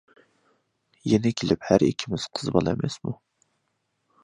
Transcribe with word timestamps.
يەنە 1.11 1.33
كېلىپ 1.41 1.67
ھەر 1.69 1.87
ئىككىلىمىز 1.89 2.27
قىز 2.39 2.51
بالا 2.57 2.75
ئەمەسمۇ. 2.77 3.17